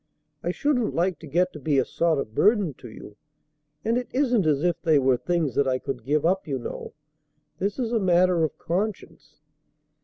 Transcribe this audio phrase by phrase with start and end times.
[0.41, 3.17] I shouldn't like to get to be a sort of burden to you,
[3.85, 6.93] and it isn't as if they were things that I could give up, you know.
[7.59, 9.41] This is a matter of conscience."